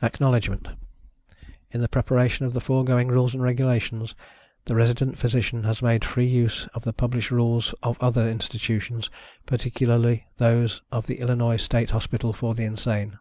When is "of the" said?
2.46-2.62, 6.72-6.94, 10.90-11.18